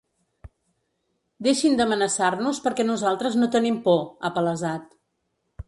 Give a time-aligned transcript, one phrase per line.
[1.47, 4.93] Deixin d’amenaçar-nos perquè nosaltres no tenim por, ha palesat.